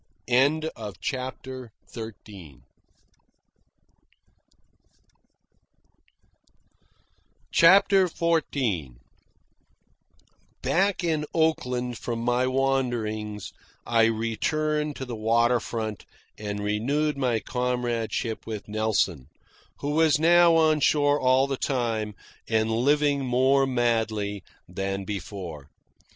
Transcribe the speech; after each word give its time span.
CHAPTER 0.99 1.71
XIV 1.93 2.61
Back 10.63 11.03
in 11.03 11.25
Oakland 11.35 11.97
from 11.99 12.19
my 12.21 12.47
wanderings, 12.47 13.53
I 13.85 14.05
returned 14.05 14.95
to 14.95 15.05
the 15.05 15.15
water 15.15 15.59
front 15.59 16.05
and 16.35 16.61
renewed 16.63 17.15
my 17.15 17.39
comradeship 17.39 18.47
with 18.47 18.67
Nelson, 18.67 19.27
who 19.81 19.91
was 19.91 20.17
now 20.17 20.55
on 20.55 20.79
shore 20.79 21.19
all 21.19 21.45
the 21.45 21.57
time 21.57 22.15
and 22.49 22.71
living 22.71 23.23
more 23.23 23.67
madly 23.67 24.43
than 24.67 25.03
before. 25.05 25.69